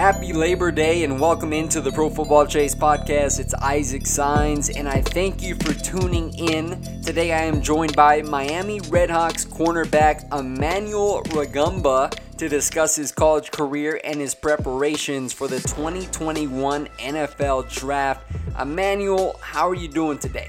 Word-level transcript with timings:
Happy 0.00 0.32
Labor 0.32 0.70
Day 0.70 1.04
and 1.04 1.20
welcome 1.20 1.52
into 1.52 1.82
the 1.82 1.92
Pro 1.92 2.08
Football 2.08 2.46
Chase 2.46 2.74
podcast. 2.74 3.38
It's 3.38 3.52
Isaac 3.52 4.06
Signs 4.06 4.70
and 4.70 4.88
I 4.88 5.02
thank 5.02 5.42
you 5.42 5.54
for 5.56 5.74
tuning 5.74 6.32
in. 6.38 6.80
Today 7.02 7.34
I 7.34 7.42
am 7.42 7.60
joined 7.60 7.94
by 7.94 8.22
Miami 8.22 8.80
Redhawks 8.80 9.46
cornerback 9.46 10.24
Emmanuel 10.32 11.22
Rugamba 11.24 12.18
to 12.38 12.48
discuss 12.48 12.96
his 12.96 13.12
college 13.12 13.50
career 13.50 14.00
and 14.02 14.18
his 14.18 14.34
preparations 14.34 15.34
for 15.34 15.48
the 15.48 15.60
2021 15.60 16.86
NFL 16.86 17.70
Draft. 17.70 18.24
Emmanuel, 18.58 19.38
how 19.42 19.68
are 19.68 19.74
you 19.74 19.88
doing 19.88 20.18
today? 20.18 20.48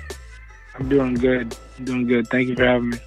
I'm 0.76 0.88
doing 0.88 1.16
good. 1.16 1.58
I'm 1.78 1.84
doing 1.84 2.08
good. 2.08 2.30
Thank 2.30 2.48
you 2.48 2.56
for 2.56 2.66
having 2.66 2.92
me. 2.92 3.00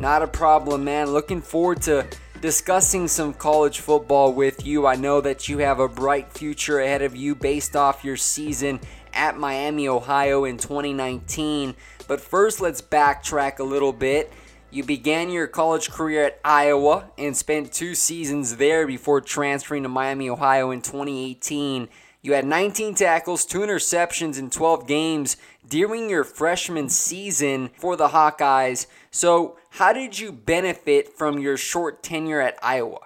Not 0.00 0.20
a 0.20 0.26
problem, 0.26 0.84
man. 0.84 1.06
Looking 1.12 1.40
forward 1.40 1.80
to 1.82 2.06
discussing 2.40 3.08
some 3.08 3.34
college 3.34 3.80
football 3.80 4.32
with 4.32 4.64
you. 4.64 4.86
I 4.86 4.94
know 4.94 5.20
that 5.20 5.48
you 5.48 5.58
have 5.58 5.80
a 5.80 5.88
bright 5.88 6.32
future 6.32 6.78
ahead 6.78 7.02
of 7.02 7.16
you 7.16 7.34
based 7.34 7.74
off 7.74 8.04
your 8.04 8.16
season 8.16 8.80
at 9.12 9.36
Miami, 9.36 9.88
Ohio 9.88 10.44
in 10.44 10.56
2019. 10.56 11.74
But 12.06 12.20
first, 12.20 12.60
let's 12.60 12.80
backtrack 12.80 13.58
a 13.58 13.64
little 13.64 13.92
bit. 13.92 14.32
You 14.70 14.84
began 14.84 15.30
your 15.30 15.46
college 15.46 15.90
career 15.90 16.26
at 16.26 16.40
Iowa 16.44 17.10
and 17.16 17.36
spent 17.36 17.72
two 17.72 17.94
seasons 17.94 18.56
there 18.56 18.86
before 18.86 19.20
transferring 19.20 19.82
to 19.82 19.88
Miami, 19.88 20.28
Ohio 20.28 20.70
in 20.70 20.82
2018. 20.82 21.88
You 22.20 22.32
had 22.34 22.44
19 22.44 22.94
tackles, 22.94 23.44
two 23.44 23.60
interceptions 23.60 24.38
in 24.38 24.50
12 24.50 24.86
games 24.86 25.36
during 25.68 26.08
your 26.08 26.24
freshman 26.24 26.88
season 26.88 27.70
for 27.76 27.96
the 27.96 28.08
Hawkeyes. 28.08 28.86
So, 29.10 29.56
how 29.70 29.92
did 29.92 30.18
you 30.18 30.32
benefit 30.32 31.08
from 31.16 31.38
your 31.38 31.56
short 31.56 32.02
tenure 32.02 32.40
at 32.40 32.58
Iowa? 32.62 33.00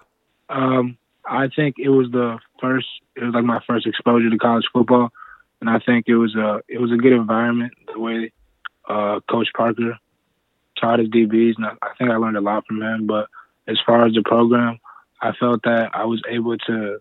Um, 0.48 0.96
I 1.28 1.48
think 1.48 1.76
it 1.78 1.88
was 1.88 2.10
the 2.10 2.38
first. 2.60 2.86
It 3.16 3.24
was 3.24 3.34
like 3.34 3.44
my 3.44 3.60
first 3.66 3.86
exposure 3.86 4.30
to 4.30 4.38
college 4.38 4.64
football, 4.72 5.12
and 5.60 5.68
I 5.68 5.78
think 5.78 6.06
it 6.08 6.16
was 6.16 6.34
a 6.34 6.62
it 6.68 6.80
was 6.80 6.92
a 6.92 6.96
good 6.96 7.12
environment. 7.12 7.72
The 7.92 7.98
way 7.98 8.32
uh, 8.88 9.20
Coach 9.30 9.48
Parker 9.56 9.98
taught 10.80 10.98
his 10.98 11.08
DBs, 11.08 11.54
and 11.56 11.66
I, 11.66 11.72
I 11.82 11.94
think 11.98 12.10
I 12.10 12.16
learned 12.16 12.36
a 12.36 12.40
lot 12.40 12.66
from 12.66 12.82
him. 12.82 13.06
But 13.06 13.28
as 13.66 13.78
far 13.86 14.06
as 14.06 14.14
the 14.14 14.22
program, 14.22 14.78
I 15.20 15.32
felt 15.32 15.62
that 15.64 15.90
I 15.94 16.04
was 16.04 16.22
able 16.28 16.58
to 16.58 17.00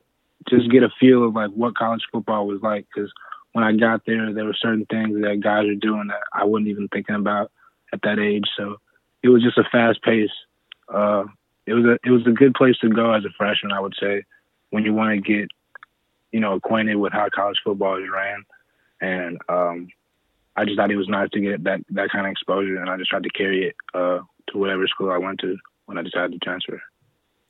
just 0.49 0.69
get 0.71 0.83
a 0.83 0.89
feel 0.99 1.23
of 1.27 1.35
like 1.35 1.51
what 1.51 1.75
college 1.75 2.03
football 2.11 2.47
was 2.47 2.61
like 2.61 2.85
because 2.93 3.11
when 3.53 3.63
I 3.63 3.73
got 3.73 4.05
there, 4.05 4.33
there 4.33 4.45
were 4.45 4.55
certain 4.59 4.85
things 4.85 5.19
that 5.21 5.41
guys 5.43 5.67
are 5.67 5.75
doing 5.75 6.07
that 6.07 6.21
I 6.33 6.45
wasn't 6.45 6.69
even 6.69 6.87
thinking 6.87 7.15
about 7.15 7.51
at 7.93 8.01
that 8.03 8.19
age. 8.19 8.45
So 8.57 8.77
it 9.23 9.29
was 9.29 9.43
just 9.43 9.57
a 9.57 9.63
fast 9.71 10.01
pace. 10.03 10.31
Uh, 10.87 11.25
it 11.65 11.73
was 11.73 11.85
a 11.85 11.97
it 12.03 12.11
was 12.11 12.25
a 12.25 12.31
good 12.31 12.53
place 12.53 12.77
to 12.79 12.89
go 12.89 13.13
as 13.13 13.23
a 13.25 13.29
freshman, 13.37 13.71
I 13.71 13.79
would 13.79 13.95
say, 13.99 14.23
when 14.71 14.83
you 14.83 14.93
want 14.93 15.13
to 15.13 15.21
get, 15.21 15.49
you 16.31 16.39
know, 16.39 16.53
acquainted 16.53 16.95
with 16.95 17.13
how 17.13 17.29
college 17.33 17.59
football 17.63 17.97
is 18.01 18.09
ran, 18.11 18.43
and 18.99 19.37
um, 19.47 19.87
I 20.55 20.65
just 20.65 20.77
thought 20.77 20.91
it 20.91 20.97
was 20.97 21.07
nice 21.07 21.29
to 21.31 21.39
get 21.39 21.63
that 21.65 21.81
that 21.91 22.09
kind 22.09 22.25
of 22.25 22.31
exposure, 22.31 22.77
and 22.77 22.89
I 22.89 22.97
just 22.97 23.09
tried 23.09 23.23
to 23.23 23.29
carry 23.29 23.67
it 23.67 23.75
uh, 23.93 24.19
to 24.51 24.57
whatever 24.57 24.87
school 24.87 25.11
I 25.11 25.17
went 25.17 25.39
to 25.41 25.57
when 25.85 25.97
I 25.97 26.01
decided 26.01 26.33
to 26.33 26.39
transfer. 26.39 26.81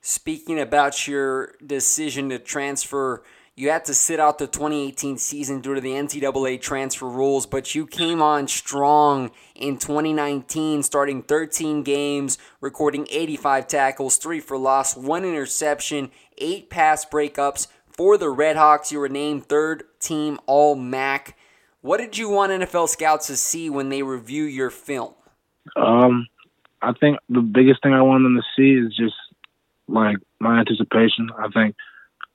Speaking 0.01 0.59
about 0.59 1.07
your 1.07 1.53
decision 1.65 2.29
to 2.29 2.39
transfer 2.39 3.23
you 3.61 3.69
had 3.69 3.85
to 3.85 3.93
sit 3.93 4.19
out 4.19 4.39
the 4.39 4.47
2018 4.47 5.19
season 5.19 5.61
due 5.61 5.75
to 5.75 5.81
the 5.81 5.91
NCAA 5.91 6.59
transfer 6.59 7.07
rules, 7.07 7.45
but 7.45 7.75
you 7.75 7.85
came 7.85 8.19
on 8.19 8.47
strong 8.47 9.29
in 9.53 9.77
2019, 9.77 10.81
starting 10.81 11.21
13 11.21 11.83
games, 11.83 12.39
recording 12.59 13.05
85 13.11 13.67
tackles, 13.67 14.17
three 14.17 14.39
for 14.39 14.57
loss, 14.57 14.97
one 14.97 15.23
interception, 15.23 16.09
eight 16.39 16.71
pass 16.71 17.05
breakups. 17.05 17.67
For 17.85 18.17
the 18.17 18.33
Redhawks, 18.33 18.91
you 18.91 18.97
were 18.97 19.09
named 19.09 19.45
third 19.45 19.83
team 19.99 20.39
All 20.47 20.73
MAC. 20.73 21.37
What 21.81 21.97
did 21.97 22.17
you 22.17 22.31
want 22.31 22.51
NFL 22.51 22.89
scouts 22.89 23.27
to 23.27 23.37
see 23.37 23.69
when 23.69 23.89
they 23.89 24.01
review 24.01 24.45
your 24.45 24.71
film? 24.71 25.13
Um, 25.75 26.25
I 26.81 26.93
think 26.93 27.19
the 27.29 27.41
biggest 27.41 27.83
thing 27.83 27.93
I 27.93 28.01
want 28.01 28.23
them 28.23 28.37
to 28.37 28.43
see 28.55 28.71
is 28.73 28.95
just 28.95 29.13
like 29.87 30.17
my 30.39 30.57
anticipation. 30.57 31.29
I 31.37 31.47
think 31.49 31.75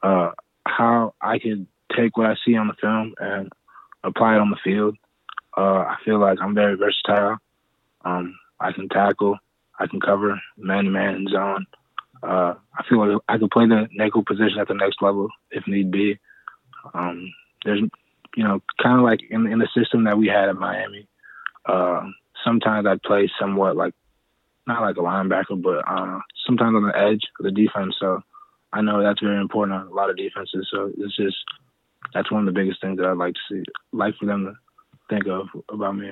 uh, 0.04 0.30
how 0.66 1.14
I 1.20 1.38
can 1.38 1.66
take 1.96 2.16
what 2.16 2.26
I 2.26 2.34
see 2.44 2.56
on 2.56 2.68
the 2.68 2.74
film 2.80 3.14
and 3.18 3.50
apply 4.04 4.34
it 4.34 4.40
on 4.40 4.50
the 4.50 4.58
field. 4.62 4.96
Uh, 5.56 5.84
I 5.84 5.96
feel 6.04 6.18
like 6.18 6.38
I'm 6.40 6.54
very 6.54 6.76
versatile. 6.76 7.38
Um, 8.04 8.38
I 8.60 8.72
can 8.72 8.88
tackle, 8.88 9.38
I 9.78 9.86
can 9.86 10.00
cover 10.00 10.40
man 10.56 10.84
to 10.84 10.90
man 10.90 11.26
zone. 11.30 11.66
Uh, 12.22 12.54
I 12.76 12.82
feel 12.88 13.06
like 13.06 13.22
I 13.28 13.38
can 13.38 13.48
play 13.48 13.66
the 13.66 13.88
nickel 13.92 14.24
position 14.24 14.58
at 14.58 14.68
the 14.68 14.74
next 14.74 15.00
level 15.00 15.28
if 15.50 15.66
need 15.66 15.90
be. 15.90 16.18
Um, 16.94 17.32
there's, 17.64 17.80
you 18.36 18.44
know, 18.44 18.60
kind 18.82 18.98
of 18.98 19.04
like 19.04 19.20
in, 19.30 19.46
in 19.46 19.58
the 19.58 19.68
system 19.74 20.04
that 20.04 20.18
we 20.18 20.28
had 20.28 20.48
at 20.48 20.56
Miami. 20.56 21.08
Uh, 21.64 22.08
sometimes 22.44 22.86
I'd 22.86 23.02
play 23.02 23.30
somewhat 23.40 23.76
like, 23.76 23.94
not 24.66 24.82
like 24.82 24.96
a 24.96 25.00
linebacker, 25.00 25.60
but 25.60 25.84
uh, 25.86 26.20
sometimes 26.46 26.74
on 26.74 26.86
the 26.86 26.96
edge 26.96 27.22
of 27.38 27.44
the 27.44 27.50
defense. 27.50 27.96
So 28.00 28.22
I 28.76 28.82
know 28.82 29.02
that's 29.02 29.20
very 29.20 29.40
important 29.40 29.78
on 29.78 29.86
a 29.86 29.94
lot 29.94 30.10
of 30.10 30.16
defenses. 30.18 30.68
So 30.70 30.92
it's 30.98 31.16
just 31.16 31.36
that's 32.12 32.30
one 32.30 32.46
of 32.46 32.54
the 32.54 32.58
biggest 32.60 32.80
things 32.82 32.98
that 32.98 33.06
I'd 33.06 33.16
like 33.16 33.34
to 33.34 33.40
see, 33.50 33.62
like 33.92 34.14
for 34.20 34.26
them 34.26 34.44
to 34.44 34.52
think 35.08 35.26
of 35.26 35.46
about 35.70 35.96
me. 35.96 36.10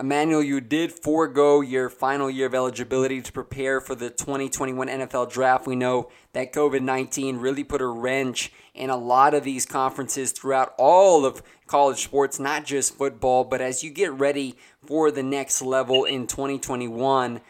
Emmanuel, 0.00 0.42
you 0.42 0.60
did 0.60 0.90
forego 0.90 1.60
your 1.60 1.88
final 1.88 2.30
year 2.30 2.46
of 2.46 2.54
eligibility 2.54 3.20
to 3.20 3.30
prepare 3.30 3.80
for 3.80 3.94
the 3.94 4.08
2021 4.08 4.88
NFL 4.88 5.30
draft. 5.30 5.66
We 5.66 5.76
know 5.76 6.10
that 6.32 6.52
COVID 6.52 6.80
19 6.80 7.36
really 7.36 7.64
put 7.64 7.82
a 7.82 7.86
wrench 7.86 8.50
in 8.74 8.90
a 8.90 8.96
lot 8.96 9.34
of 9.34 9.44
these 9.44 9.66
conferences 9.66 10.32
throughout 10.32 10.74
all 10.78 11.24
of 11.24 11.42
college 11.66 12.02
sports, 12.02 12.40
not 12.40 12.64
just 12.64 12.96
football. 12.96 13.44
But 13.44 13.60
as 13.60 13.84
you 13.84 13.90
get 13.90 14.12
ready 14.12 14.56
for 14.84 15.10
the 15.10 15.22
next 15.22 15.62
level 15.62 16.04
in 16.04 16.26
2021, 16.26 17.40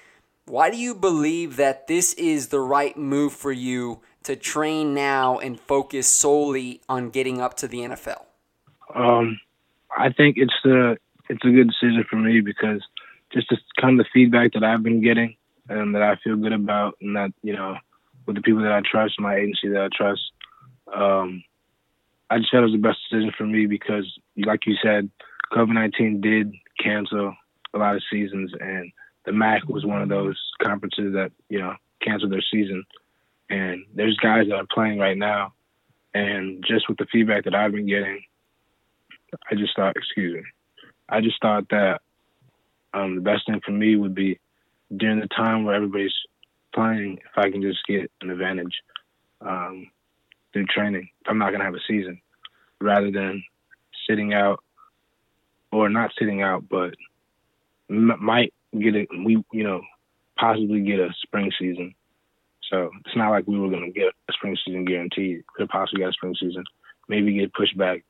why 0.47 0.71
do 0.71 0.77
you 0.77 0.95
believe 0.95 1.55
that 1.57 1.87
this 1.87 2.13
is 2.15 2.49
the 2.49 2.61
right 2.61 2.97
move 2.97 3.33
for 3.33 3.53
you 3.53 4.01
to 4.25 4.37
train 4.37 4.95
now 4.95 5.39
and 5.39 5.59
focus 5.59 6.07
solely 6.07 6.81
on 6.89 7.11
getting 7.11 7.41
up 7.41 7.57
to 7.59 7.69
the 7.69 7.79
NFL? 7.79 8.25
Um, 8.95 9.41
I 9.97 10.11
think 10.11 10.37
it's 10.39 10.55
the 10.65 10.99
it's 11.29 11.45
a 11.45 11.51
good 11.51 11.69
decision 11.69 12.05
for 12.09 12.17
me 12.17 12.41
because 12.41 12.83
just 13.33 13.49
to 13.49 13.57
kind 13.81 13.99
of 13.99 14.05
the 14.05 14.11
feedback 14.13 14.53
that 14.53 14.65
I've 14.65 14.83
been 14.83 15.03
getting 15.03 15.37
and 15.69 15.95
that 15.95 16.03
I 16.03 16.17
feel 16.23 16.37
good 16.37 16.53
about, 16.53 16.97
and 17.01 17.15
that 17.17 17.33
you 17.43 17.55
know, 17.55 17.77
with 18.27 18.37
the 18.37 18.43
people 18.43 18.63
that 18.63 18.73
I 18.73 18.81
trust, 18.81 19.21
my 19.21 19.37
agency 19.37 19.69
that 19.69 19.83
I 19.83 19.89
trust. 19.97 20.21
Um, 20.93 21.45
I 22.29 22.39
just 22.39 22.51
felt 22.51 22.63
it 22.63 22.67
was 22.67 22.73
the 22.73 22.79
best 22.79 22.99
decision 23.09 23.33
for 23.37 23.45
me 23.45 23.67
because, 23.67 24.07
like 24.37 24.67
you 24.67 24.75
said, 24.83 25.11
COVID 25.53 25.75
nineteen 25.75 26.21
did 26.21 26.53
cancel 26.83 27.35
a 27.75 27.79
lot 27.79 27.97
of 27.97 28.03
seasons, 28.11 28.53
and 28.61 28.91
the 29.25 29.33
MAC 29.33 29.69
was 29.69 29.85
one 29.85 30.03
of 30.03 30.09
those 30.09 30.39
conferences 30.63 31.13
that 31.15 31.31
you 31.49 31.61
know 31.61 31.75
canceled 32.03 32.33
their 32.33 32.45
season. 32.53 32.85
And 33.51 33.85
there's 33.95 34.17
guys 34.17 34.47
that 34.49 34.55
are 34.55 34.67
playing 34.73 34.99
right 34.99 35.19
now, 35.19 35.55
and 36.15 36.65
just 36.67 36.89
with 36.89 36.99
the 36.99 37.07
feedback 37.13 37.45
that 37.45 37.55
I've 37.55 37.73
been 37.73 37.89
getting, 37.89 38.23
I 39.51 39.57
just 39.57 39.75
thought, 39.77 39.97
excuse 39.97 40.35
me, 40.35 40.43
I 41.09 41.21
just 41.21 41.41
thought 41.43 41.69
that 41.71 42.01
um, 42.95 43.17
the 43.17 43.21
best 43.21 43.47
thing 43.47 43.61
for 43.65 43.73
me 43.73 43.97
would 43.97 44.15
be 44.15 44.39
during 44.97 45.21
the 45.21 45.29
time 45.29 45.65
where 45.65 45.75
everybody's 45.75 46.15
playing, 46.75 47.19
if 47.19 47.37
I 47.37 47.51
can 47.51 47.63
just 47.63 47.81
get 47.87 48.11
an 48.21 48.31
advantage 48.31 48.75
um, 49.41 49.91
through 50.53 50.67
training. 50.67 51.09
I'm 51.27 51.39
not 51.39 51.51
gonna 51.51 51.65
have 51.65 51.75
a 51.75 51.81
season, 51.89 52.21
rather 52.81 53.11
than 53.11 53.43
sitting 54.09 54.33
out 54.33 54.63
or 55.73 55.89
not 55.89 56.11
sitting 56.19 56.43
out, 56.43 56.69
but 56.69 56.95
m- 57.89 58.19
might 58.21 58.53
get 58.79 58.95
it. 58.97 59.09
We 59.11 59.43
you 59.53 59.65
know 59.65 59.83
possibly 60.39 60.81
get 60.81 60.99
a 60.99 61.11
spring 61.23 61.51
season. 61.59 61.95
So 62.71 62.91
it's 63.05 63.17
not 63.17 63.31
like 63.31 63.47
we 63.47 63.59
were 63.59 63.69
going 63.69 63.93
to 63.93 63.99
get 63.99 64.13
a 64.29 64.33
spring 64.33 64.57
season 64.65 64.85
guaranteed. 64.85 65.45
Could 65.57 65.69
possibly 65.69 66.01
get 66.01 66.11
a 66.11 66.13
spring 66.13 66.37
season, 66.41 66.65
maybe 67.09 67.39
get 67.39 67.53
pushed 67.53 67.77
back 67.77 68.05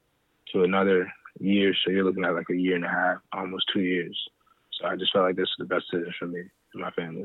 to 0.52 0.62
another 0.62 1.10
year. 1.38 1.74
So 1.84 1.90
you're 1.90 2.04
looking 2.04 2.24
at 2.24 2.34
like 2.34 2.50
a 2.50 2.56
year 2.56 2.76
and 2.76 2.84
a 2.84 2.88
half, 2.88 3.18
almost 3.32 3.64
two 3.72 3.80
years. 3.80 4.18
So 4.78 4.86
I 4.86 4.96
just 4.96 5.12
felt 5.12 5.24
like 5.24 5.36
this 5.36 5.48
is 5.48 5.54
the 5.58 5.64
best 5.64 5.84
decision 5.90 6.12
for 6.18 6.26
me 6.26 6.40
and 6.74 6.82
my 6.82 6.90
family. 6.90 7.24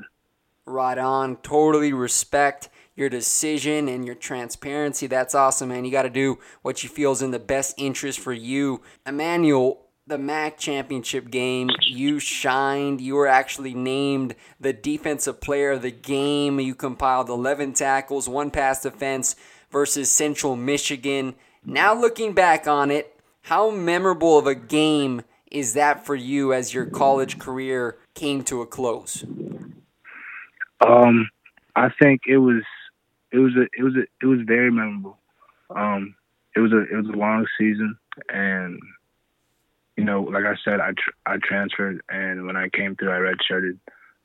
Right 0.65 0.97
on. 0.97 1.35
Totally 1.37 1.93
respect 1.93 2.69
your 2.95 3.09
decision 3.09 3.87
and 3.87 4.05
your 4.05 4.15
transparency. 4.15 5.05
That's 5.05 5.35
awesome, 5.35 5.69
man. 5.69 5.85
You 5.85 5.91
got 5.91 6.03
to 6.03 6.09
do 6.09 6.39
what 6.63 6.83
you 6.83 6.89
feel 6.89 7.11
is 7.11 7.21
in 7.21 7.31
the 7.31 7.39
best 7.39 7.75
interest 7.77 8.19
for 8.19 8.33
you. 8.33 8.81
Emmanuel, 9.05 9.84
the 10.07 10.17
MAC 10.19 10.59
championship 10.59 11.31
game, 11.31 11.69
you 11.81 12.19
shined. 12.19 13.01
You 13.01 13.15
were 13.15 13.27
actually 13.27 13.73
named 13.73 14.35
the 14.59 14.71
defensive 14.71 15.41
player 15.41 15.71
of 15.71 15.81
the 15.81 15.91
game. 15.91 16.59
You 16.59 16.75
compiled 16.75 17.27
11 17.27 17.73
tackles, 17.73 18.29
one 18.29 18.51
pass 18.51 18.83
defense 18.83 19.35
versus 19.71 20.11
Central 20.11 20.55
Michigan. 20.55 21.33
Now, 21.65 21.99
looking 21.99 22.33
back 22.33 22.67
on 22.67 22.91
it, 22.91 23.19
how 23.41 23.71
memorable 23.71 24.37
of 24.37 24.45
a 24.45 24.53
game 24.53 25.23
is 25.51 25.73
that 25.73 26.05
for 26.05 26.15
you 26.15 26.53
as 26.53 26.71
your 26.71 26.85
college 26.85 27.39
career 27.39 27.97
came 28.13 28.43
to 28.43 28.61
a 28.61 28.67
close? 28.67 29.23
Um, 30.81 31.29
I 31.75 31.89
think 31.99 32.21
it 32.27 32.37
was 32.37 32.61
it 33.31 33.39
was 33.39 33.53
a 33.55 33.63
it 33.77 33.83
was 33.83 33.95
a 33.95 34.03
it 34.21 34.27
was 34.27 34.39
very 34.45 34.71
memorable. 34.71 35.17
Um, 35.75 36.15
it 36.55 36.59
was 36.59 36.71
a 36.71 36.81
it 36.81 36.95
was 36.95 37.07
a 37.07 37.17
long 37.17 37.47
season, 37.57 37.97
and 38.29 38.79
you 39.97 40.03
know, 40.03 40.21
like 40.21 40.45
I 40.45 40.55
said, 40.63 40.79
I 40.79 40.91
tr- 40.91 41.17
I 41.25 41.37
transferred, 41.37 42.01
and 42.09 42.45
when 42.45 42.57
I 42.57 42.69
came 42.69 42.95
through, 42.95 43.11
I 43.11 43.33
redshirted 43.33 43.79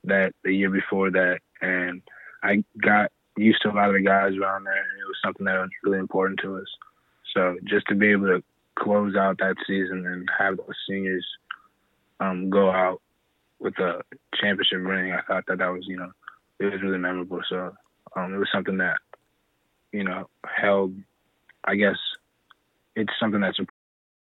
that 0.04 0.34
the 0.44 0.52
year 0.52 0.70
before 0.70 1.10
that, 1.10 1.40
and 1.60 2.02
I 2.42 2.64
got 2.80 3.12
used 3.36 3.62
to 3.62 3.70
a 3.70 3.72
lot 3.72 3.88
of 3.88 3.94
the 3.94 4.00
guys 4.00 4.36
around 4.36 4.64
there, 4.64 4.72
and 4.74 5.00
it 5.00 5.06
was 5.06 5.18
something 5.24 5.46
that 5.46 5.60
was 5.60 5.70
really 5.84 5.98
important 5.98 6.40
to 6.40 6.56
us. 6.56 6.66
So 7.34 7.56
just 7.64 7.86
to 7.88 7.94
be 7.94 8.08
able 8.08 8.26
to 8.26 8.42
close 8.76 9.14
out 9.14 9.38
that 9.38 9.56
season 9.66 10.06
and 10.06 10.28
have 10.36 10.56
those 10.56 10.74
seniors 10.88 11.26
um, 12.18 12.50
go 12.50 12.70
out 12.70 13.00
with 13.58 13.78
a 13.78 14.02
championship 14.34 14.80
ring, 14.80 15.12
I 15.12 15.22
thought 15.22 15.44
that 15.46 15.58
that 15.58 15.68
was, 15.68 15.84
you 15.86 15.96
know, 15.96 16.10
it 16.58 16.64
was 16.72 16.82
really 16.82 16.98
memorable. 16.98 17.40
So 17.48 17.74
um, 18.16 18.34
it 18.34 18.38
was 18.38 18.48
something 18.52 18.78
that, 18.78 18.98
you 19.92 20.04
know, 20.04 20.28
held. 20.44 20.94
I 21.64 21.76
guess 21.76 21.96
it's 22.96 23.12
something 23.20 23.40
that's 23.40 23.60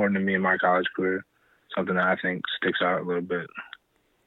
Important 0.00 0.18
to 0.18 0.24
me 0.24 0.34
in 0.34 0.40
my 0.40 0.56
college 0.56 0.86
career. 0.96 1.24
Something 1.76 1.96
that 1.96 2.04
I 2.04 2.16
think 2.16 2.42
sticks 2.56 2.80
out 2.82 3.02
a 3.02 3.04
little 3.04 3.22
bit. 3.22 3.46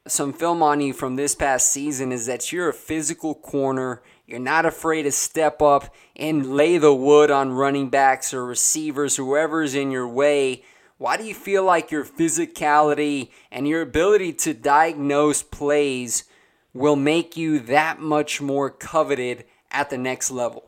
some 0.06 0.34
film 0.34 0.62
on 0.62 0.82
you 0.82 0.94
from 0.94 1.16
this 1.16 1.34
past 1.34 1.72
season 1.72 2.12
is 2.12 2.26
that 2.26 2.52
you're 2.52 2.70
a 2.70 2.74
physical 2.74 3.34
corner. 3.34 4.04
You're 4.28 4.40
not 4.40 4.66
afraid 4.66 5.04
to 5.04 5.12
step 5.12 5.62
up 5.62 5.94
and 6.16 6.56
lay 6.56 6.78
the 6.78 6.94
wood 6.94 7.32
on 7.32 7.54
running 7.54 7.90
backs 7.90 8.34
or 8.34 8.46
receivers, 8.46 9.16
whoever's 9.16 9.74
in 9.74 9.92
your 9.92 10.08
way. 10.08 10.64
Why 10.98 11.18
do 11.18 11.24
you 11.24 11.34
feel 11.34 11.64
like 11.64 11.90
your 11.90 12.06
physicality 12.06 13.30
and 13.52 13.68
your 13.68 13.82
ability 13.82 14.34
to 14.34 14.54
diagnose 14.54 15.42
plays 15.42 16.26
will 16.74 16.96
make 16.96 17.36
you 17.36 17.60
that 17.60 18.00
much 18.00 18.40
more 18.42 18.70
coveted 18.70 19.46
at 19.72 19.90
the 19.90 19.98
next 19.98 20.32
level? 20.32 20.66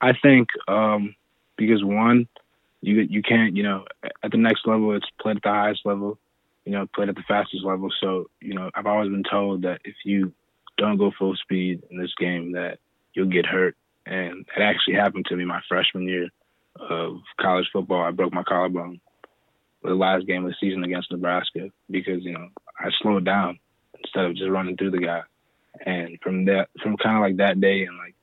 I 0.00 0.12
think 0.12 0.48
um, 0.68 1.14
because 1.56 1.82
one, 1.82 2.28
you 2.86 3.00
you 3.00 3.22
can't 3.22 3.56
you 3.56 3.62
know 3.62 3.84
at 4.22 4.30
the 4.30 4.38
next 4.38 4.66
level 4.66 4.94
it's 4.94 5.06
played 5.20 5.36
at 5.36 5.42
the 5.42 5.48
highest 5.50 5.84
level, 5.84 6.18
you 6.64 6.72
know 6.72 6.86
played 6.94 7.08
at 7.08 7.14
the 7.14 7.24
fastest 7.26 7.64
level. 7.64 7.88
So 8.00 8.30
you 8.40 8.54
know 8.54 8.70
I've 8.74 8.86
always 8.86 9.10
been 9.10 9.24
told 9.28 9.62
that 9.62 9.80
if 9.84 9.96
you 10.04 10.32
don't 10.78 10.98
go 10.98 11.10
full 11.18 11.34
speed 11.36 11.82
in 11.90 11.98
this 11.98 12.12
game 12.18 12.52
that 12.52 12.78
you'll 13.14 13.26
get 13.26 13.46
hurt, 13.46 13.76
and 14.04 14.46
it 14.56 14.62
actually 14.62 14.94
happened 14.94 15.26
to 15.26 15.36
me 15.36 15.44
my 15.44 15.60
freshman 15.68 16.08
year 16.08 16.28
of 16.78 17.18
college 17.40 17.68
football. 17.72 18.02
I 18.02 18.10
broke 18.10 18.32
my 18.32 18.42
collarbone 18.42 19.00
the 19.82 19.94
last 19.94 20.26
game 20.26 20.44
of 20.44 20.50
the 20.50 20.56
season 20.60 20.84
against 20.84 21.10
Nebraska 21.10 21.70
because 21.90 22.24
you 22.24 22.32
know 22.32 22.48
I 22.78 22.90
slowed 23.00 23.24
down 23.24 23.58
instead 23.98 24.24
of 24.24 24.36
just 24.36 24.50
running 24.50 24.76
through 24.76 24.92
the 24.92 24.98
guy. 24.98 25.22
And 25.84 26.18
from 26.22 26.46
that, 26.46 26.68
from 26.82 26.96
kind 26.96 27.16
of 27.16 27.22
like 27.22 27.36
that 27.36 27.60
day 27.60 27.84
and 27.84 27.98
like 27.98 28.14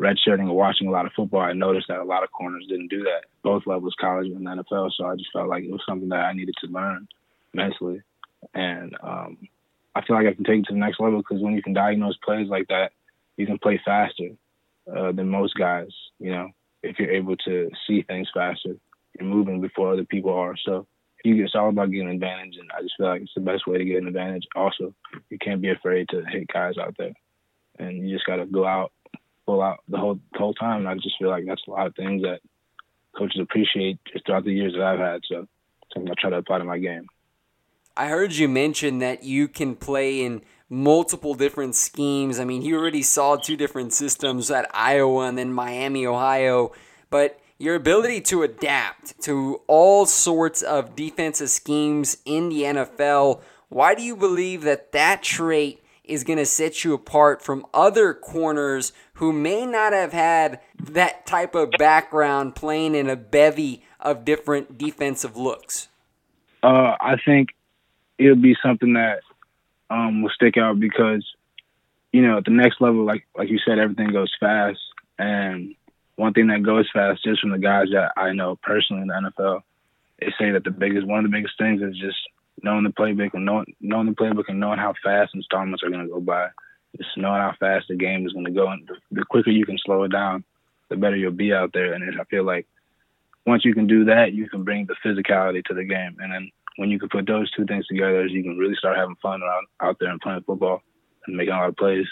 redshirting 0.00 0.40
and 0.40 0.54
watching 0.54 0.88
a 0.88 0.90
lot 0.90 1.06
of 1.06 1.12
football, 1.12 1.40
I 1.40 1.52
noticed 1.52 1.88
that 1.88 2.00
a 2.00 2.04
lot 2.04 2.22
of 2.22 2.32
corners 2.32 2.66
didn't 2.68 2.88
do 2.88 3.04
that, 3.04 3.24
both 3.44 3.62
levels, 3.66 3.94
college 4.00 4.26
and 4.26 4.44
NFL. 4.44 4.90
So 4.96 5.06
I 5.06 5.14
just 5.14 5.30
felt 5.32 5.48
like 5.48 5.62
it 5.62 5.70
was 5.70 5.82
something 5.88 6.08
that 6.08 6.24
I 6.24 6.32
needed 6.32 6.56
to 6.62 6.70
learn 6.70 7.06
mentally. 7.52 8.02
And 8.54 8.96
um, 9.02 9.38
I 9.94 10.04
feel 10.04 10.16
like 10.16 10.26
I 10.26 10.34
can 10.34 10.44
take 10.44 10.60
it 10.60 10.66
to 10.66 10.72
the 10.72 10.80
next 10.80 10.98
level 10.98 11.18
because 11.18 11.42
when 11.42 11.54
you 11.54 11.62
can 11.62 11.74
diagnose 11.74 12.16
plays 12.24 12.48
like 12.48 12.66
that, 12.68 12.90
you 13.36 13.46
can 13.46 13.58
play 13.58 13.80
faster 13.84 14.30
uh, 14.92 15.12
than 15.12 15.28
most 15.28 15.54
guys. 15.54 15.90
You 16.18 16.32
know, 16.32 16.48
if 16.82 16.98
you're 16.98 17.12
able 17.12 17.36
to 17.36 17.70
see 17.86 18.02
things 18.02 18.28
faster, 18.34 18.76
you're 19.18 19.28
moving 19.28 19.60
before 19.60 19.92
other 19.92 20.04
people 20.04 20.34
are. 20.34 20.56
So 20.64 20.86
you, 21.24 21.42
it's 21.42 21.54
all 21.54 21.70
about 21.70 21.90
getting 21.90 22.08
an 22.08 22.14
advantage, 22.14 22.56
and 22.58 22.70
I 22.76 22.82
just 22.82 22.94
feel 22.98 23.06
like 23.06 23.22
it's 23.22 23.32
the 23.34 23.40
best 23.40 23.66
way 23.66 23.78
to 23.78 23.84
get 23.84 24.02
an 24.02 24.08
advantage. 24.08 24.46
Also, 24.54 24.94
you 25.30 25.38
can't 25.38 25.62
be 25.62 25.70
afraid 25.70 26.08
to 26.10 26.22
hit 26.24 26.48
guys 26.52 26.74
out 26.78 26.94
there. 26.98 27.14
and 27.78 28.06
you 28.06 28.14
just 28.14 28.26
got 28.26 28.36
to 28.36 28.46
go 28.46 28.66
out, 28.66 28.92
full 29.46 29.62
out 29.62 29.80
the 29.88 29.96
whole 29.96 30.20
the 30.32 30.38
whole 30.38 30.54
time. 30.54 30.80
And 30.80 30.88
I 30.88 30.94
just 30.94 31.16
feel 31.18 31.30
like 31.30 31.44
that's 31.46 31.62
a 31.66 31.70
lot 31.70 31.86
of 31.86 31.96
things 31.96 32.22
that 32.22 32.40
coaches 33.16 33.40
appreciate 33.40 33.98
just 34.12 34.26
throughout 34.26 34.44
the 34.44 34.52
years 34.52 34.74
that 34.74 34.82
I've 34.82 34.98
had. 34.98 35.20
So 35.28 35.46
something 35.92 36.10
I 36.10 36.14
try 36.20 36.30
to 36.30 36.36
apply 36.36 36.58
to 36.58 36.64
my 36.64 36.78
game. 36.78 37.06
I 37.96 38.08
heard 38.08 38.32
you 38.32 38.48
mention 38.48 38.98
that 38.98 39.22
you 39.22 39.46
can 39.46 39.76
play 39.76 40.22
in 40.22 40.42
multiple 40.68 41.34
different 41.34 41.76
schemes. 41.76 42.40
I 42.40 42.44
mean, 42.44 42.62
he 42.62 42.74
already 42.74 43.02
saw 43.02 43.36
two 43.36 43.56
different 43.56 43.92
systems 43.92 44.50
at 44.50 44.68
Iowa 44.74 45.28
and 45.28 45.38
then 45.38 45.52
Miami, 45.52 46.04
Ohio, 46.04 46.72
but 47.10 47.38
your 47.58 47.76
ability 47.76 48.20
to 48.22 48.42
adapt 48.42 49.20
to 49.22 49.60
all 49.68 50.06
sorts 50.06 50.62
of 50.62 50.96
defensive 50.96 51.50
schemes 51.50 52.18
in 52.24 52.48
the 52.48 52.62
NFL, 52.62 53.42
why 53.68 53.94
do 53.94 54.02
you 54.02 54.16
believe 54.16 54.62
that 54.62 54.90
that 54.92 55.22
trait 55.22 55.83
is 56.04 56.24
going 56.24 56.38
to 56.38 56.46
set 56.46 56.84
you 56.84 56.94
apart 56.94 57.42
from 57.42 57.66
other 57.72 58.12
corners 58.14 58.92
who 59.14 59.32
may 59.32 59.64
not 59.64 59.92
have 59.92 60.12
had 60.12 60.60
that 60.78 61.26
type 61.26 61.54
of 61.54 61.70
background 61.78 62.54
playing 62.54 62.94
in 62.94 63.08
a 63.08 63.16
bevy 63.16 63.82
of 64.00 64.24
different 64.24 64.76
defensive 64.76 65.36
looks? 65.36 65.88
Uh, 66.62 66.96
I 67.00 67.16
think 67.24 67.50
it'll 68.18 68.36
be 68.36 68.56
something 68.62 68.94
that 68.94 69.20
um, 69.90 70.22
will 70.22 70.30
stick 70.30 70.56
out 70.56 70.78
because, 70.78 71.24
you 72.12 72.22
know, 72.22 72.38
at 72.38 72.44
the 72.44 72.50
next 72.50 72.80
level, 72.80 73.04
like 73.04 73.26
like 73.36 73.48
you 73.48 73.58
said, 73.66 73.78
everything 73.78 74.12
goes 74.12 74.32
fast. 74.38 74.78
And 75.18 75.74
one 76.16 76.32
thing 76.32 76.48
that 76.48 76.62
goes 76.62 76.88
fast, 76.92 77.24
just 77.24 77.40
from 77.40 77.50
the 77.50 77.58
guys 77.58 77.88
that 77.92 78.12
I 78.16 78.32
know 78.32 78.56
personally 78.62 79.02
in 79.02 79.08
the 79.08 79.32
NFL, 79.38 79.62
they 80.20 80.32
say 80.38 80.50
that 80.52 80.64
the 80.64 80.70
biggest 80.70 81.06
one 81.06 81.24
of 81.24 81.30
the 81.30 81.36
biggest 81.36 81.58
things 81.58 81.82
is 81.82 81.98
just 81.98 82.18
knowing 82.64 82.84
the 82.84 82.90
playbook 82.90 83.34
and 83.34 83.44
knowing 83.44 83.66
knowing 83.80 84.06
the 84.06 84.12
playbook 84.12 84.44
and 84.48 84.58
knowing 84.58 84.78
how 84.78 84.94
fast 85.04 85.34
installments 85.34 85.82
are 85.82 85.90
going 85.90 86.06
to 86.06 86.12
go 86.12 86.20
by. 86.20 86.48
Just 86.96 87.10
knowing 87.16 87.40
how 87.40 87.54
fast 87.58 87.86
the 87.88 87.96
game 87.96 88.24
is 88.24 88.32
going 88.32 88.44
to 88.44 88.52
go, 88.52 88.68
and 88.68 88.88
the, 89.10 89.24
quicker 89.28 89.50
you 89.50 89.66
can 89.66 89.78
slow 89.84 90.04
it 90.04 90.12
down, 90.12 90.44
the 90.90 90.96
better 90.96 91.16
you'll 91.16 91.32
be 91.32 91.52
out 91.52 91.72
there. 91.74 91.92
And 91.92 92.20
I 92.20 92.24
feel 92.24 92.44
like 92.44 92.68
once 93.44 93.64
you 93.64 93.74
can 93.74 93.88
do 93.88 94.04
that, 94.04 94.32
you 94.32 94.48
can 94.48 94.62
bring 94.62 94.86
the 94.86 94.94
physicality 95.04 95.64
to 95.64 95.74
the 95.74 95.84
game, 95.84 96.16
and 96.20 96.32
then 96.32 96.50
when 96.76 96.90
you 96.90 96.98
can 96.98 97.08
put 97.08 97.26
those 97.26 97.50
two 97.50 97.64
things 97.66 97.86
together, 97.86 98.26
you 98.26 98.42
can 98.42 98.56
really 98.58 98.76
start 98.76 98.96
having 98.96 99.16
fun 99.22 99.42
around 99.42 99.66
out 99.80 99.96
there 100.00 100.10
and 100.10 100.20
playing 100.20 100.42
football 100.42 100.82
and 101.26 101.36
making 101.36 101.52
a 101.52 101.56
lot 101.56 101.68
of 101.68 101.76
plays. 101.76 102.06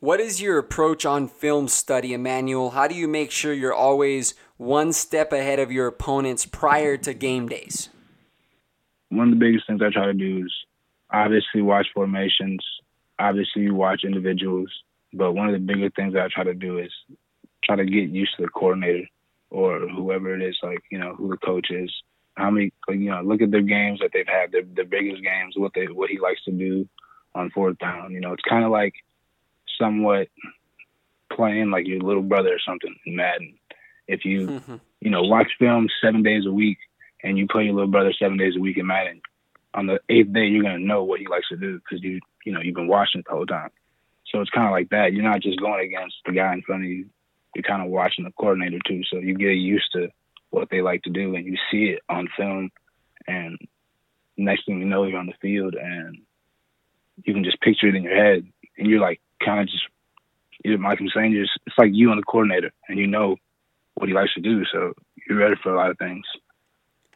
What 0.00 0.20
is 0.20 0.40
your 0.40 0.58
approach 0.58 1.04
on 1.04 1.26
film 1.26 1.68
study, 1.68 2.14
Emmanuel? 2.14 2.70
How 2.70 2.86
do 2.86 2.94
you 2.94 3.08
make 3.08 3.30
sure 3.30 3.52
you're 3.52 3.74
always 3.74 4.34
one 4.56 4.92
step 4.92 5.32
ahead 5.32 5.58
of 5.58 5.72
your 5.72 5.86
opponents 5.86 6.46
prior 6.46 6.96
to 6.98 7.12
game 7.14 7.48
days? 7.48 7.88
One 9.10 9.28
of 9.32 9.38
the 9.38 9.44
biggest 9.44 9.66
things 9.66 9.80
I 9.82 9.90
try 9.90 10.06
to 10.06 10.14
do 10.14 10.44
is 10.44 10.52
obviously 11.10 11.62
watch 11.62 11.86
formations, 11.94 12.60
obviously 13.18 13.70
watch 13.70 14.04
individuals, 14.04 14.70
but 15.12 15.32
one 15.32 15.46
of 15.48 15.52
the 15.52 15.58
bigger 15.58 15.90
things 15.90 16.14
I 16.14 16.28
try 16.28 16.44
to 16.44 16.54
do 16.54 16.78
is 16.78 16.92
try 17.64 17.76
to 17.76 17.84
get 17.84 18.10
used 18.10 18.36
to 18.36 18.42
the 18.42 18.48
coordinator 18.48 19.06
or 19.50 19.80
whoever 19.88 20.34
it 20.34 20.42
is, 20.42 20.58
like, 20.62 20.80
you 20.90 20.98
know, 20.98 21.14
who 21.14 21.28
the 21.30 21.38
coach 21.38 21.70
is, 21.70 21.90
how 22.38 22.50
many 22.50 22.72
you 22.88 23.10
know 23.10 23.20
look 23.20 23.42
at 23.42 23.50
their 23.50 23.62
games 23.62 23.98
that 24.00 24.10
they've 24.14 24.26
had 24.26 24.52
their 24.52 24.62
their 24.62 24.84
biggest 24.84 25.22
games 25.22 25.54
what 25.56 25.72
they 25.74 25.86
what 25.86 26.08
he 26.08 26.18
likes 26.18 26.42
to 26.44 26.52
do 26.52 26.88
on 27.34 27.50
fourth 27.50 27.76
down 27.78 28.12
you 28.12 28.20
know 28.20 28.32
it's 28.32 28.42
kind 28.48 28.64
of 28.64 28.70
like 28.70 28.94
somewhat 29.78 30.28
playing 31.32 31.70
like 31.70 31.86
your 31.86 32.00
little 32.00 32.22
brother 32.22 32.54
or 32.54 32.60
something 32.64 32.94
in 33.04 33.16
Madden 33.16 33.54
if 34.06 34.24
you 34.24 34.46
mm-hmm. 34.46 34.76
you 35.00 35.10
know 35.10 35.22
watch 35.22 35.48
film 35.58 35.88
seven 36.00 36.22
days 36.22 36.46
a 36.46 36.52
week 36.52 36.78
and 37.22 37.38
you 37.38 37.46
play 37.46 37.64
your 37.64 37.74
little 37.74 37.90
brother 37.90 38.12
seven 38.12 38.36
days 38.36 38.54
a 38.56 38.60
week 38.60 38.78
in 38.78 38.86
Madden 38.86 39.20
on 39.74 39.86
the 39.86 40.00
eighth 40.08 40.32
day 40.32 40.46
you're 40.46 40.62
gonna 40.62 40.78
know 40.78 41.04
what 41.04 41.20
he 41.20 41.26
likes 41.26 41.48
to 41.48 41.56
do 41.56 41.78
because 41.78 42.02
you 42.02 42.20
you 42.44 42.52
know 42.52 42.60
you've 42.60 42.74
been 42.74 42.88
watching 42.88 43.22
the 43.24 43.32
whole 43.32 43.46
time. 43.46 43.70
So 44.26 44.40
it's 44.40 44.50
kind 44.50 44.66
of 44.66 44.72
like 44.72 44.90
that. 44.90 45.12
You're 45.12 45.28
not 45.28 45.40
just 45.40 45.60
going 45.60 45.84
against 45.84 46.16
the 46.26 46.32
guy 46.32 46.52
in 46.52 46.62
front 46.62 46.84
of 46.84 46.90
you. 46.90 47.06
You're 47.54 47.62
kind 47.62 47.82
of 47.82 47.88
watching 47.88 48.24
the 48.24 48.32
coordinator 48.32 48.78
too 48.86 49.02
so 49.10 49.18
you 49.18 49.34
get 49.34 49.52
used 49.52 49.90
to 49.94 50.08
what 50.50 50.68
they 50.70 50.80
like 50.80 51.02
to 51.02 51.10
do, 51.10 51.34
and 51.34 51.44
you 51.44 51.56
see 51.70 51.86
it 51.86 52.00
on 52.08 52.28
film, 52.36 52.70
and 53.26 53.58
next 54.36 54.64
thing 54.66 54.78
you 54.78 54.86
know, 54.86 55.04
you're 55.04 55.18
on 55.18 55.26
the 55.26 55.34
field, 55.42 55.74
and 55.74 56.18
you 57.24 57.34
can 57.34 57.44
just 57.44 57.60
picture 57.60 57.88
it 57.88 57.94
in 57.94 58.02
your 58.02 58.16
head, 58.16 58.46
and 58.78 58.88
you're 58.88 59.00
like 59.00 59.20
kind 59.44 59.60
of 59.60 59.66
just, 59.66 59.82
you 60.64 60.76
know, 60.76 60.88
like 60.88 61.00
I'm 61.00 61.06
just 61.06 61.50
it's 61.66 61.78
like 61.78 61.90
you 61.92 62.10
and 62.10 62.18
the 62.18 62.24
coordinator, 62.24 62.72
and 62.88 62.98
you 62.98 63.06
know 63.06 63.36
what 63.94 64.08
he 64.08 64.14
likes 64.14 64.32
to 64.34 64.40
do, 64.40 64.64
so 64.72 64.94
you're 65.28 65.38
ready 65.38 65.56
for 65.62 65.74
a 65.74 65.76
lot 65.76 65.90
of 65.90 65.98
things. 65.98 66.24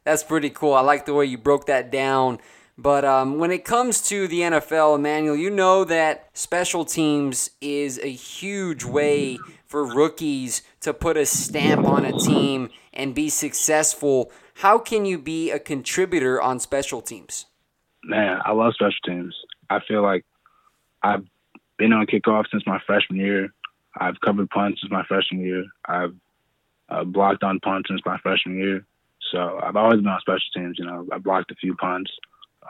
That's 0.05 0.25
pretty 0.25 0.51
cool. 0.51 0.75
I 0.75 0.81
like 0.81 1.07
the 1.07 1.15
way 1.15 1.27
you 1.27 1.39
broke 1.39 1.67
that 1.67 1.91
down. 1.91 2.39
But 2.79 3.05
um, 3.05 3.39
when 3.39 3.51
it 3.51 3.65
comes 3.65 4.01
to 4.09 4.27
the 4.27 4.41
NFL, 4.41 4.97
Emmanuel, 4.97 5.37
you 5.37 5.51
know 5.51 5.85
that 5.85 6.29
special 6.33 6.85
teams 6.85 7.51
is 7.61 7.99
a 7.99 8.11
huge 8.11 8.85
way 8.85 9.39
for 9.67 9.85
rookies 9.85 10.63
to 10.81 10.93
put 10.95 11.17
a 11.17 11.27
stamp 11.27 11.87
on 11.87 12.05
a 12.05 12.13
team 12.19 12.71
and 12.93 13.15
be 13.15 13.29
successful. 13.29 14.33
How 14.57 14.79
can 14.79 15.05
you 15.05 15.19
be 15.19 15.51
a 15.51 15.59
contributor 15.59 16.41
on 16.41 16.59
special 16.59 17.03
teams? 17.03 17.47
Man, 18.05 18.41
I 18.45 18.53
love 18.53 18.75
special 18.75 18.99
teams. 19.05 19.35
I 19.71 19.79
feel 19.87 20.03
like 20.03 20.25
I've 21.03 21.25
been 21.79 21.93
on 21.93 22.07
kickoff 22.07 22.45
since 22.51 22.67
my 22.67 22.81
freshman 22.87 23.21
year. 23.21 23.53
I've 23.97 24.21
covered 24.21 24.49
punts 24.51 24.81
since 24.81 24.91
my 24.91 25.05
freshman 25.05 25.43
year. 25.43 25.65
I've 25.87 26.15
uh, 26.89 27.05
blocked 27.05 27.45
on 27.45 27.61
punts 27.61 27.89
since 27.89 28.01
my 28.05 28.19
freshman 28.19 28.59
year. 28.59 28.87
So 29.33 29.59
I've 29.63 29.77
always 29.77 29.97
been 29.97 30.09
on 30.09 30.21
special 30.21 30.41
teams. 30.55 30.79
You 30.79 30.85
know, 30.85 31.09
I 31.11 31.19
blocked 31.19 31.51
a 31.51 31.57
few 31.57 31.75
punts, 31.75 32.11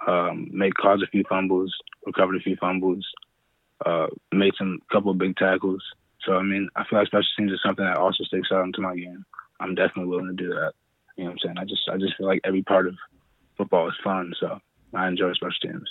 um, 0.07 0.49
made 0.52 0.76
caused 0.76 1.02
a 1.02 1.09
few 1.09 1.25
fumbles, 1.28 1.75
recovered 2.07 2.37
a 2.37 2.40
few 2.40 2.57
fumbles, 2.57 3.04
uh, 3.85 4.07
made 4.33 4.54
some 4.57 4.78
couple 4.90 5.11
of 5.11 5.19
big 5.19 5.37
tackles. 5.37 5.83
So 6.25 6.35
I 6.35 6.42
mean, 6.42 6.69
I 6.76 6.85
feel 6.88 7.00
like 7.00 7.09
special 7.09 7.26
teams 7.37 7.52
is 7.52 7.61
something 7.64 7.85
that 7.85 7.99
also 7.99 8.23
sticks 8.25 8.49
out 8.52 8.64
into 8.64 8.81
my 8.81 8.95
game. 8.95 9.25
I'm 9.61 9.75
definitely 9.75 10.07
willing 10.07 10.28
to 10.28 10.42
do 10.42 10.49
that. 10.50 10.73
You 11.16 11.25
know 11.25 11.31
what 11.31 11.33
I'm 11.33 11.38
saying? 11.45 11.59
I 11.59 11.64
just 11.64 11.83
I 11.92 11.97
just 11.99 12.16
feel 12.16 12.26
like 12.26 12.40
every 12.45 12.62
part 12.62 12.87
of 12.87 12.95
football 13.57 13.88
is 13.88 13.95
fun, 14.02 14.33
so 14.38 14.61
I 14.95 15.09
enjoy 15.09 15.33
special 15.35 15.59
teams. 15.62 15.90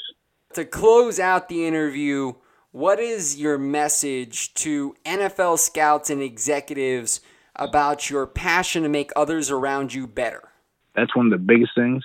To 0.53 0.65
close 0.65 1.19
out 1.19 1.49
the 1.49 1.65
interview, 1.65 2.33
what 2.71 2.99
is 2.99 3.39
your 3.39 3.57
message 3.57 4.53
to 4.55 4.95
NFL 5.05 5.59
scouts 5.59 6.09
and 6.09 6.21
executives 6.21 7.19
about 7.55 8.09
your 8.09 8.25
passion 8.25 8.83
to 8.83 8.89
make 8.89 9.11
others 9.15 9.51
around 9.51 9.93
you 9.93 10.07
better? 10.07 10.50
That's 10.95 11.15
one 11.15 11.27
of 11.27 11.31
the 11.31 11.37
biggest 11.37 11.73
things 11.75 12.03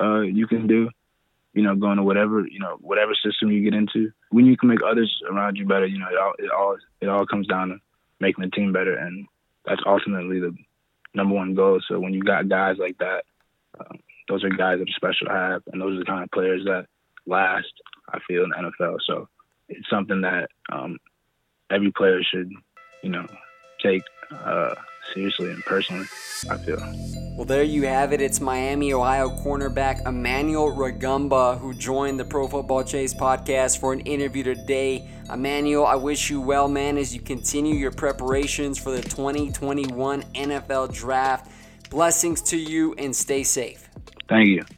uh, 0.00 0.20
you 0.20 0.46
can 0.46 0.66
do. 0.66 0.90
You 1.54 1.62
know, 1.62 1.74
going 1.74 1.96
to 1.96 2.02
whatever 2.02 2.46
you 2.46 2.60
know, 2.60 2.76
whatever 2.80 3.12
system 3.14 3.50
you 3.50 3.62
get 3.62 3.74
into, 3.74 4.12
when 4.30 4.46
you 4.46 4.56
can 4.56 4.68
make 4.68 4.82
others 4.86 5.20
around 5.28 5.56
you 5.56 5.66
better, 5.66 5.86
you 5.86 5.98
know, 5.98 6.08
it 6.08 6.18
all 6.18 6.32
it 6.38 6.50
all 6.50 6.76
it 7.00 7.08
all 7.08 7.26
comes 7.26 7.46
down 7.46 7.68
to 7.70 7.76
making 8.20 8.44
the 8.44 8.50
team 8.50 8.72
better, 8.72 8.94
and 8.94 9.26
that's 9.64 9.82
ultimately 9.86 10.40
the 10.40 10.54
number 11.14 11.34
one 11.34 11.54
goal. 11.54 11.80
So 11.88 11.98
when 11.98 12.14
you 12.14 12.22
got 12.22 12.48
guys 12.48 12.76
like 12.78 12.98
that, 12.98 13.24
um, 13.80 13.98
those 14.28 14.44
are 14.44 14.50
guys 14.50 14.78
that 14.78 14.88
are 14.88 14.92
special 14.92 15.26
to 15.26 15.32
have, 15.32 15.62
and 15.72 15.80
those 15.80 15.96
are 15.96 16.00
the 16.00 16.04
kind 16.04 16.22
of 16.22 16.30
players 16.30 16.64
that 16.64 16.86
last. 17.26 17.72
I 18.10 18.20
feel 18.26 18.44
in 18.44 18.50
the 18.50 18.56
NFL. 18.56 18.98
So 19.06 19.28
it's 19.68 19.88
something 19.90 20.22
that 20.22 20.48
um, 20.70 20.98
every 21.70 21.92
player 21.92 22.22
should, 22.22 22.50
you 23.02 23.10
know, 23.10 23.26
take 23.82 24.02
uh, 24.30 24.74
seriously 25.14 25.50
and 25.50 25.64
personally. 25.64 26.06
I 26.50 26.56
feel. 26.58 26.78
Well, 27.36 27.44
there 27.44 27.62
you 27.62 27.86
have 27.86 28.12
it. 28.12 28.20
It's 28.20 28.40
Miami, 28.40 28.92
Ohio 28.92 29.30
cornerback 29.30 30.06
Emmanuel 30.06 30.70
Rugamba 30.70 31.58
who 31.58 31.74
joined 31.74 32.20
the 32.20 32.24
Pro 32.24 32.46
Football 32.46 32.84
Chase 32.84 33.14
podcast 33.14 33.80
for 33.80 33.92
an 33.92 34.00
interview 34.00 34.42
today. 34.42 35.08
Emmanuel, 35.32 35.86
I 35.86 35.96
wish 35.96 36.30
you 36.30 36.40
well, 36.40 36.68
man, 36.68 36.96
as 36.96 37.14
you 37.14 37.20
continue 37.20 37.74
your 37.74 37.90
preparations 37.90 38.78
for 38.78 38.90
the 38.90 39.02
2021 39.02 40.22
NFL 40.34 40.94
Draft. 40.94 41.50
Blessings 41.90 42.42
to 42.42 42.56
you 42.56 42.94
and 42.94 43.14
stay 43.14 43.42
safe. 43.42 43.88
Thank 44.28 44.48
you. 44.48 44.77